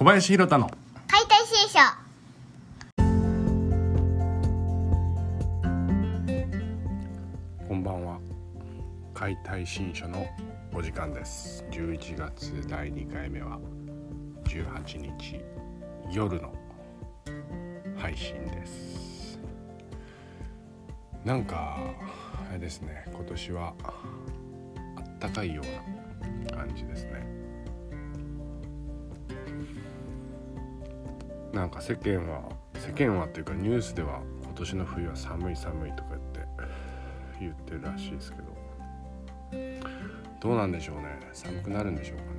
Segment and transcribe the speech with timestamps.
[0.00, 0.70] 小林弘太の。
[1.08, 1.78] 解体新書。
[7.68, 8.18] こんばんは。
[9.12, 10.26] 解体新書の
[10.72, 11.66] お時間です。
[11.70, 13.60] 11月第2回目は
[14.44, 15.38] 18日
[16.10, 16.54] 夜の
[17.94, 19.38] 配信です。
[21.26, 21.76] なんか
[22.48, 23.04] あれですね。
[23.12, 23.74] 今年は
[24.96, 27.29] あったかいような感じですね
[31.52, 32.42] なんか世間は
[32.76, 36.40] 世間はっていうかニュースでは今年の冬は寒い寒いとか言って
[37.40, 38.44] 言ってるらしいですけど
[40.40, 41.18] どうなんでしょうね？
[41.32, 42.30] 寒くなるんでしょうかね？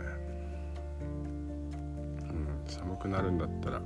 [2.29, 3.81] うん寒くなるんだったら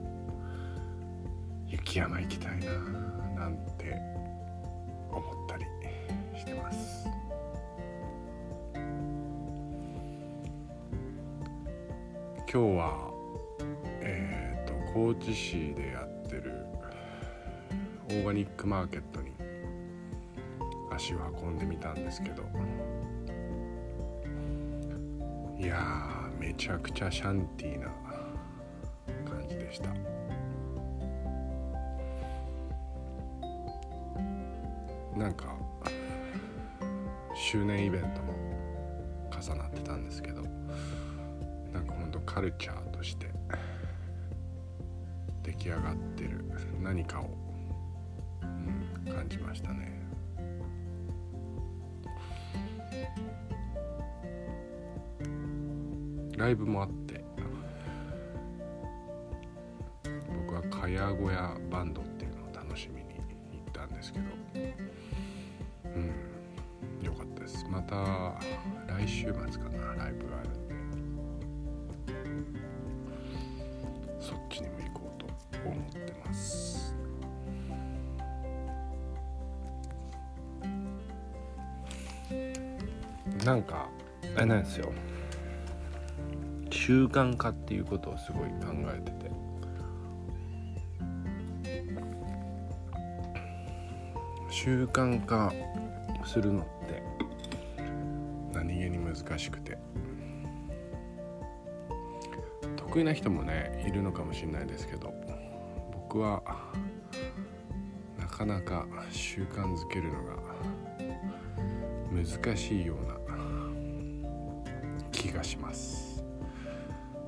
[1.67, 2.71] 雪山行きたいな
[3.41, 3.95] なんて
[5.11, 5.65] 思ったり
[6.37, 7.07] してます。
[12.47, 13.11] 今日は、
[14.95, 16.65] 高知市でやってる
[18.07, 19.33] オーガニックマーケットに
[20.89, 22.43] 足を運んでみたんですけど
[25.59, 27.89] いやーめちゃくちゃシャンティーな
[29.29, 29.89] 感じでした。
[35.19, 35.57] なんか
[37.35, 38.33] 周年イベントも
[39.29, 40.41] 重なってたんですけど
[41.73, 43.29] なんかほんとカルチャーとして
[45.45, 46.43] 出来上がってる。
[46.81, 47.29] 何かを、
[48.41, 48.45] う
[49.09, 49.93] ん、感じましたね。
[56.35, 57.23] ライブもあって。
[60.47, 64.25] 僕はかや小屋バンドっていうのを楽しみに行ったんですけど。
[65.95, 66.11] うん
[67.05, 67.65] よかったです。
[67.69, 67.95] また
[68.87, 70.75] 来週末かなライブがあるんで。
[74.19, 74.94] そっちにも行こうと
[75.69, 76.95] 思ってます。
[83.45, 83.89] なんか
[84.35, 84.91] あれなんですよ。
[86.71, 89.31] 習慣化っていうことをすごい考えてて。
[94.49, 95.51] 習慣化
[96.25, 97.03] するのって
[98.53, 99.77] 何気に難しくて。
[102.95, 105.13] 得意な人もねいるのかもしれないですけど
[106.19, 106.41] は
[108.17, 110.35] なかなか習慣づけるのが
[112.11, 113.15] 難しいような
[115.11, 116.23] 気がします。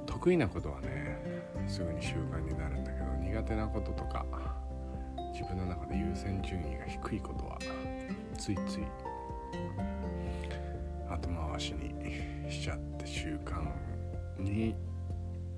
[0.05, 4.25] 得意なことはねすぐに習慣になるんだけど苦手なこととか
[5.31, 7.59] 自分の中で優先順位が低いことは
[8.37, 8.83] ついつい
[11.09, 13.69] 後回しにしちゃって習慣
[14.39, 14.75] に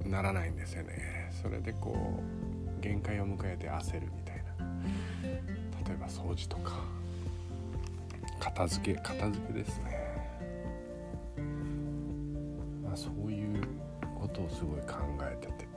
[0.05, 1.29] ならないんですよね。
[1.41, 2.48] それでこう
[2.79, 4.43] 限界を迎えて焦るみたいな。
[5.87, 6.83] 例えば掃除とか。
[8.39, 9.97] 片付け片付けですね。
[12.83, 13.61] まあそういう
[14.17, 15.67] ことをすごい考えてて。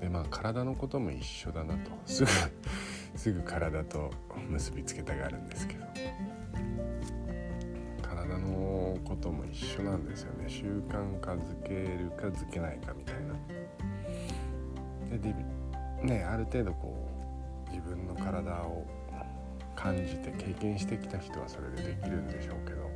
[0.00, 1.90] でまあ体のことも一緒だなと。
[2.06, 2.30] すぐ
[3.16, 4.10] すぐ体と
[4.48, 5.86] 結びつけたがるんですけど。
[8.02, 10.48] 体のことも一緒なんですよね。
[10.48, 13.25] 習慣化づけるかづけないかみたいな。
[15.18, 15.34] で
[16.02, 16.94] ねある程度こ
[17.68, 18.86] う自分の体を
[19.74, 22.90] 感じて経験してきた人はそれでできるんでしょうけど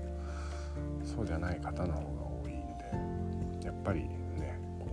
[1.04, 4.86] そうじゃない方の方が多いんでやっぱりねこ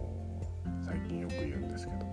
[0.65, 2.05] う最近よく言うんですけど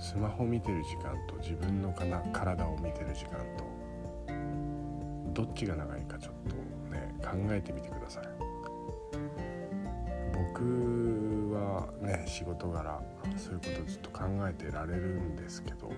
[0.00, 6.54] スマホ見てる時間と自分のかな体を見てる時間とどっちが長いかちょっと
[6.90, 8.24] ね考えてみてください。
[10.32, 10.62] 僕
[11.62, 13.00] はね仕事柄
[13.36, 15.90] そういうことをずっと考えてられるんですけど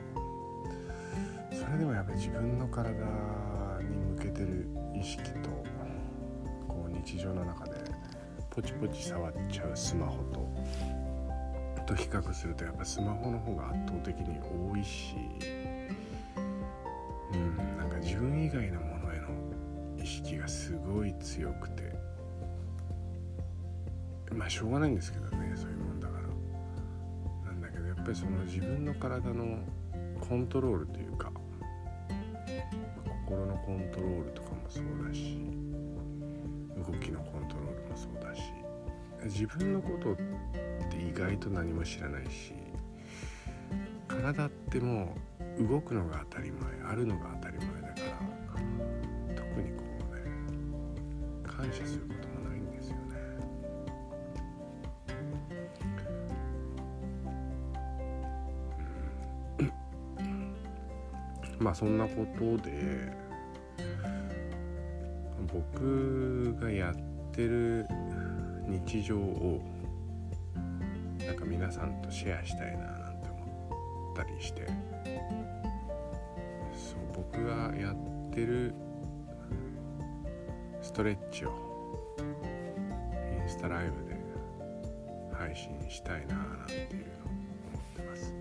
[1.52, 2.92] それでもやっぱり自分の体
[3.82, 5.50] に向けてる意識と
[6.68, 7.72] こう日常の中で
[8.50, 10.48] ポチポチ触っちゃうスマホと
[11.86, 14.38] と比較するとやっぱスマホの方が圧倒的に
[14.72, 15.16] 多いし
[17.32, 19.28] うんなんか自分以外のものへの
[20.02, 21.93] 意識がすごい強くて
[24.34, 27.50] まあしょうがないんですけどねそういうもんだから。
[27.50, 29.58] なんだけどやっぱりその自分の体の
[30.20, 31.30] コントロールというか
[33.26, 35.38] 心のコントロールとかもそうだし
[36.76, 38.42] 動きのコントロールもそうだし
[39.24, 40.16] 自分のことっ
[40.90, 42.52] て意外と何も知らないし
[44.08, 45.16] 体っても
[45.58, 47.94] う動くのが当たり前あるのが当たり前だか
[49.30, 50.22] ら特にこうね
[51.46, 52.03] 感謝する
[61.74, 63.12] そんなことで
[65.52, 67.84] 僕がやってる
[68.68, 69.60] 日常を
[71.26, 74.66] なんか皆さんとシェアしたいななんて思ったりして
[76.72, 78.72] そう僕がやってる
[80.80, 81.50] ストレッチを
[83.42, 84.16] インスタライブで
[85.32, 88.34] 配信したいななんていうのを思ってます。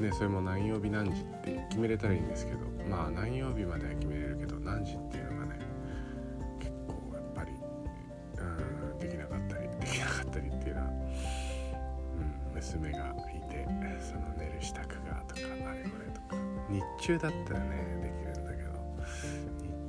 [0.00, 2.58] でそれも何曜日何時って決めれたらいいんですけど
[2.88, 5.58] まあ何曜日までは決めれるけど何時っていうのがね
[6.58, 7.52] 結構やっぱり
[8.38, 10.88] うんできなかったりできなかったりっていうのは、
[12.50, 13.66] うん、娘がいて
[14.00, 15.40] その寝る支度がとか
[15.70, 16.36] あれこれとか。
[16.68, 18.70] 日中だったらねできるんだけど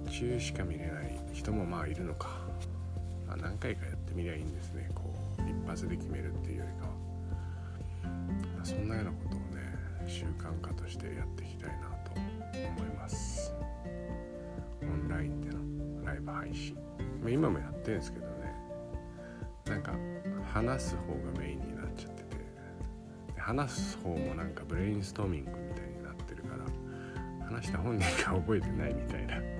[0.09, 2.30] 日中しか見れない人もまあいるのか、
[3.27, 4.89] まあ、何回かやってみりゃいいんですね。
[4.94, 5.03] こ
[5.39, 6.94] う一発で決めるっていうよりかは、
[8.57, 9.56] まあ、そんなようなことをね
[10.07, 13.54] 習慣化としてやっていきたいなと思います。
[14.81, 16.77] オンラインでのライブ配信、
[17.24, 18.54] ま、今もやってるんですけどね。
[19.65, 19.94] なんか
[20.54, 22.27] 話す方がメインになっちゃってて。
[23.48, 26.65] 話す方もなんかブレインストーミングみたいになってるから
[27.48, 29.56] 話した本人が覚えてないみたいな。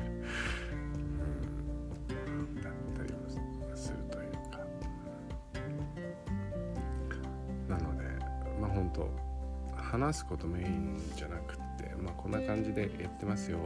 [10.00, 13.58] 話すことメインじゃなくってまあこんな感じでやってますよ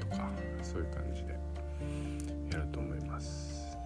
[0.00, 0.30] とか
[0.62, 1.32] そういう感じで
[2.52, 3.76] やると思います。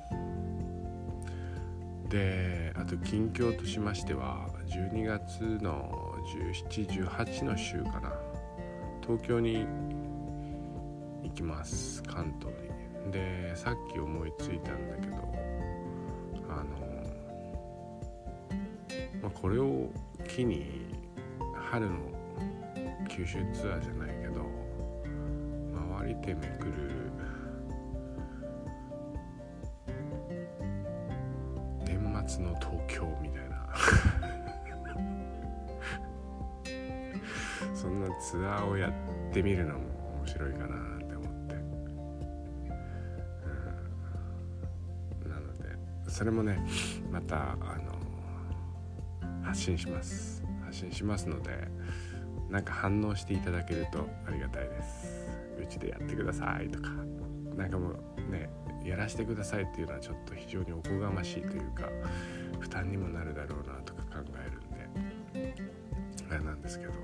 [2.11, 6.15] であと近況としましては12月の
[6.61, 8.13] 1718の週かな。
[9.01, 9.67] 東京に
[11.25, 12.55] 行きます関東
[13.07, 13.11] に。
[13.11, 15.17] でさっき思いついたんだけど
[16.51, 16.65] あの、
[19.23, 19.89] まあ、これを
[20.29, 20.82] 機に
[21.73, 21.97] 春の
[23.09, 24.45] 九州ツアーじゃないけど
[25.99, 27.11] 回りてめくる
[31.87, 33.67] 年末の東京みたいな。
[37.75, 38.93] そんなツアーをやっ
[39.33, 39.81] てみるのも
[40.19, 41.55] 面白いかなって思って、
[45.25, 45.75] うん、なので
[46.07, 46.63] それもね
[47.11, 47.99] またあの
[49.43, 50.42] 発信します。
[50.73, 51.69] 発信しますので
[52.49, 55.23] なんか反応していただけるとありがたいです。
[55.63, 56.89] うちでやってくださいとか
[57.55, 58.51] なんかもうね
[58.83, 61.85] やらせてくださいっていうのはちょっと非常におこがましいというか
[62.59, 65.55] 負担にもなるだろうなとか考えるんで
[66.31, 67.03] あれなんですけどもう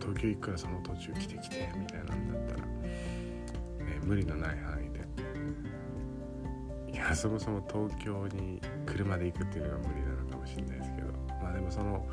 [0.00, 5.02] 東京行くからその途中来て来てみたいなんだったら、ね、無理のない範囲で。
[6.92, 11.08] いやそもそも東京に車で行くっていうのが無理なのかもしれないですけど
[11.42, 12.06] まあでもその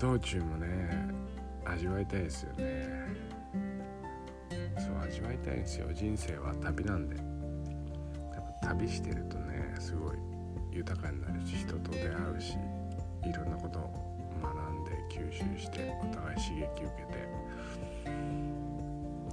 [0.00, 0.66] 道中もね
[1.66, 2.88] 味わいたいですよね。
[4.78, 5.92] そう味わいたいんですよ。
[5.92, 7.16] 人生は旅なんで。
[7.16, 7.22] や
[8.40, 10.16] っぱ旅してるとねすごい
[10.72, 12.56] 豊かになるし人と出会うし
[13.26, 13.92] いろんなことを
[14.42, 17.28] 学んで吸収してお互い刺激受けて。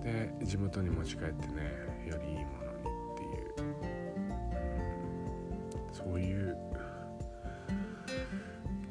[0.03, 1.63] で地元に持ち帰ってね
[2.09, 2.56] よりいいもの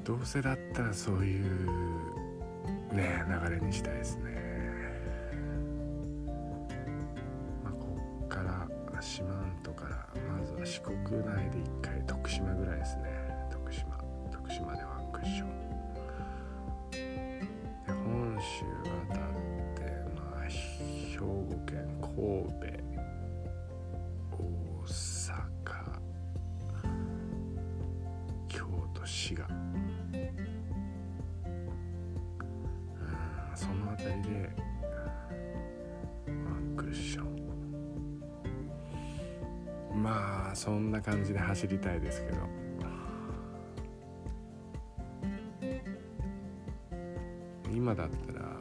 [0.06, 1.66] どうせだったらそういう
[2.95, 4.31] ね流れにしたいですね。
[7.64, 8.69] まあこっから
[9.02, 10.07] 四万十から
[10.38, 13.04] まずは四国内で一回徳島ぐらいですね。
[13.50, 13.99] 徳島
[14.31, 14.85] 徳島で
[34.07, 34.51] その辺りで
[36.29, 37.27] ワンクッション。
[40.01, 42.39] まあそんな感じで走りたいですけど。
[47.73, 48.59] 今だったら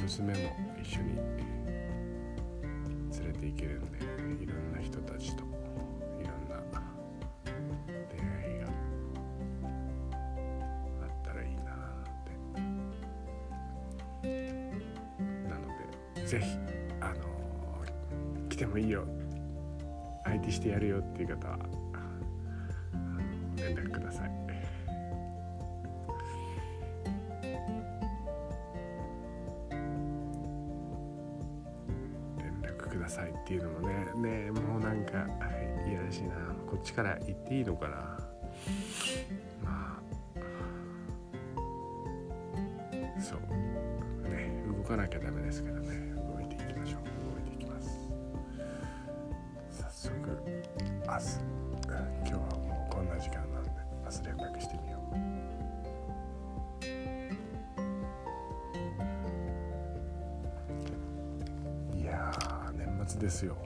[0.00, 0.38] 娘も
[0.80, 1.16] 一緒に
[3.18, 4.11] 連れて行けるんで。
[16.32, 16.56] ぜひ
[16.98, 19.04] あのー来てもいいよ。
[20.24, 21.58] 相手してやるよっていう方は
[21.92, 21.98] あ
[22.88, 24.30] の連絡ください。
[32.38, 35.26] 連絡くださいっていうのもねねもうなんかは
[35.84, 36.30] いいやらしいな。
[36.66, 37.96] こっちから言っていいのかな。
[39.62, 40.02] まあ
[43.20, 43.40] そう。
[44.30, 46.11] ね動かなきゃダメですからね。
[51.06, 51.40] ます
[52.24, 53.70] 今日はもうこんな時間なんで
[54.04, 54.98] 忘れなくしてみよ
[61.92, 61.96] う。
[61.98, 62.32] いや
[62.74, 63.56] 年末ですよ。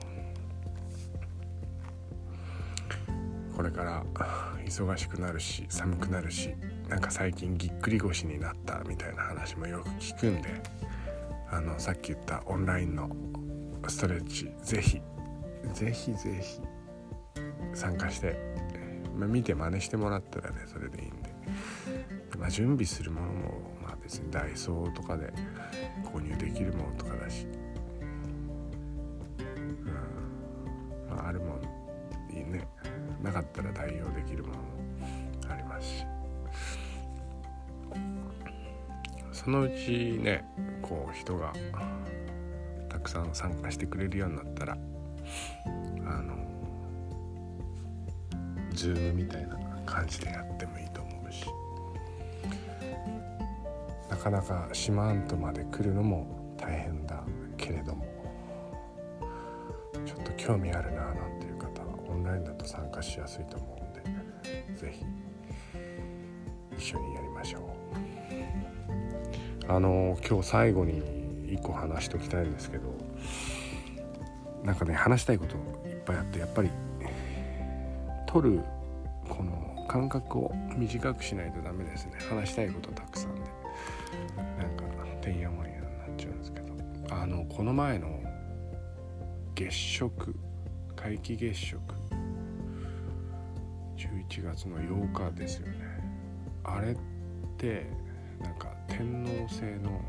[3.55, 4.03] これから
[4.65, 6.53] 忙しくなるし寒くなるし
[6.89, 10.61] なんか最近ぎっくり腰になったみたいな話もよく聞くんで
[11.49, 13.09] あのさっき言ったオンラインの
[13.87, 15.01] ストレッチぜひ
[15.73, 16.61] ぜひぜひ
[17.73, 18.39] 参加して、
[19.15, 21.33] まあ、見て真似してもらったらねそれでいいんで、
[22.37, 25.31] まあ、準備するものも、まあ、別にダイソーとかで
[26.03, 27.47] 購入できるものとかだし、
[29.39, 29.85] うん。
[31.09, 31.61] まあ、あるもん
[32.35, 32.67] いいね。
[33.21, 34.61] なかったら代用できるものも
[35.49, 36.05] ありますし。
[39.31, 40.43] そのうちね
[40.81, 41.53] こう人が
[42.89, 44.77] たくさん参加してくれるようになったら
[46.05, 46.35] あの
[48.73, 51.45] ズームみたいな感じでやってもいいと思うし。
[54.09, 57.23] なかなか四万十まで来るのも大変だ
[57.57, 58.05] けれども。
[60.05, 64.03] ちょっと興味あるななんていう方はオンラインだと参加しやすいと思うんで
[64.75, 65.05] 是非
[66.77, 67.61] 一緒にやりましょう。
[69.69, 71.01] あの今日最後に
[71.53, 72.93] 一個話しておきたいんですけど。
[74.67, 75.55] なんかね話したいこと
[75.87, 76.69] いっぱいあってやっぱり
[78.27, 78.61] 取る
[79.29, 82.11] この感覚を短くしないとダメですね。
[82.29, 83.41] 話したいことたくさんで
[84.61, 84.83] なんか
[85.21, 86.67] てんやわんやになっちゃうんですけど。
[87.09, 88.09] あのこの前の
[89.55, 90.35] 月食
[90.97, 91.79] 皆既月食
[93.95, 95.73] 11月の8日ですよね。
[96.65, 96.97] あれっ
[97.57, 97.85] て
[98.41, 100.01] なんか天王星の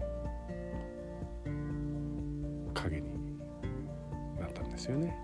[2.75, 3.18] 影に
[4.79, 5.15] ですよね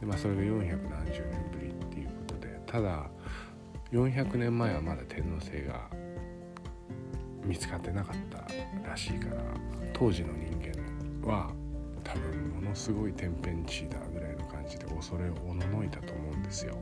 [0.00, 3.10] でまあそれが400年ぶりっていうことでただ
[3.90, 5.88] 400年前はまだ天王星が
[7.44, 9.42] 見つかってなかったらしいから
[9.94, 11.50] 当時の人間は
[12.04, 16.76] 多分ものすごい天変地異だぐらいの感じで恐れをおののいたと思うんですよ。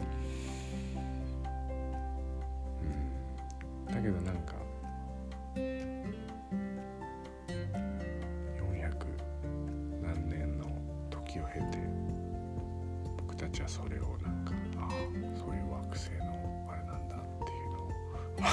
[3.89, 4.55] うん、だけどなんか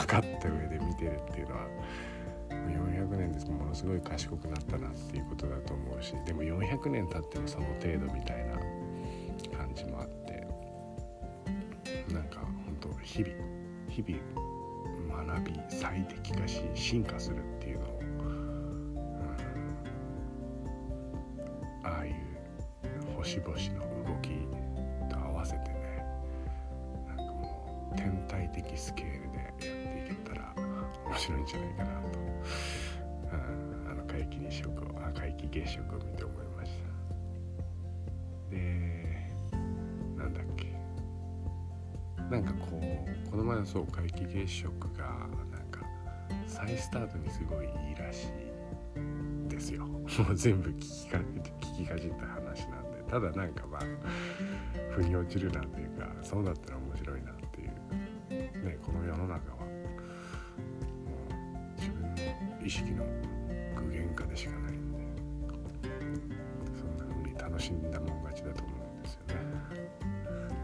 [0.06, 1.68] 分かった上で見てるっていうのは
[2.50, 3.50] 400年です。
[3.50, 8.56] ものすごい賢くなったなっていうことだと思うしでも400年経ってもその程度みたいな
[9.58, 10.48] 感じもあって
[12.14, 13.34] なんか本当日々
[13.90, 18.98] 日々学び最適化し進化するっていうのを、うん、
[21.84, 22.14] ああいう
[23.18, 23.86] 星々の
[27.96, 29.85] 天体的スケールでやっていけたら面
[31.25, 38.55] 白いんじゃないかなと、うん、あの皆既日食をあ皆既月食を見て思いました。
[38.55, 39.32] で
[40.15, 40.75] なんだっけ。
[42.29, 45.03] なんかこうこの前のそう皆既月食が
[45.51, 45.82] なんか
[46.46, 48.27] 再スタートにすごいいいらし
[49.48, 49.86] いですよ。
[49.89, 50.00] も
[50.32, 53.03] う全部聞きか聞きかじった話なんで。
[53.10, 53.82] ただなんかまあ
[54.91, 57.70] 腑に落ちるなっていうかそうだったら面白いなっていう。
[58.29, 59.55] ねこの世の中
[62.66, 63.06] 意識の
[63.76, 64.98] 具現化でしかないんで
[66.76, 69.36] そんな風に楽しんだもん勝ちだと思うんですよね。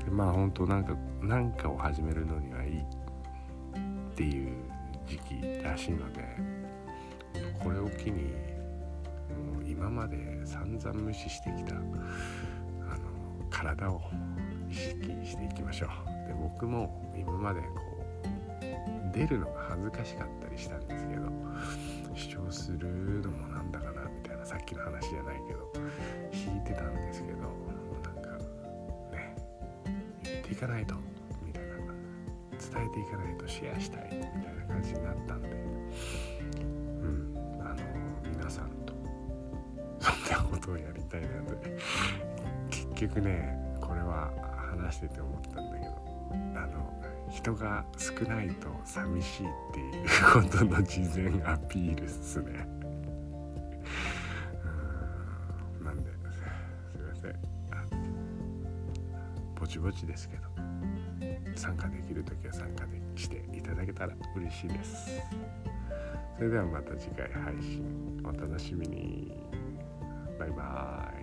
[0.05, 2.84] でまあ本当なんか何かを始めるのにはいいっ
[4.15, 4.51] ていう
[5.05, 6.22] 時期らしいので
[7.60, 8.34] これを機に
[9.53, 11.86] もう今まで散々無視してきたあの
[13.51, 14.01] 体を
[14.70, 15.89] 意識していきましょう。
[16.27, 17.67] で僕も今までこ
[18.00, 18.01] う
[19.13, 21.24] 出るのが恥ずかしかったりしたんですけど
[22.51, 25.72] するのもなんだかなみたいなさっきの話じゃないけど
[26.34, 27.39] 引いてたんですけど
[28.03, 28.29] なんか
[29.12, 29.36] ね
[30.24, 30.96] 言っていかないと
[31.46, 35.53] みたいな伝えていかないとシェアしたいみたいな感じになったんでう
[37.05, 37.75] んあの
[38.29, 38.93] 皆さんと
[40.00, 41.55] そんなことをやりたいなと
[42.70, 44.31] 結局ねこれは
[44.72, 46.01] 話してて思ったんだけど
[46.55, 46.93] あの
[47.31, 52.67] 人が少ないと寂しいっていうことの事前アピールっすね。
[55.81, 57.35] なんですいません。
[59.59, 60.51] ぼちぼちですけど。
[61.55, 65.21] 参加できる時は参加でしていただけたら嬉しいです。
[66.38, 69.38] それではまた次回配信お楽しみに。
[70.39, 71.20] バイバーイ。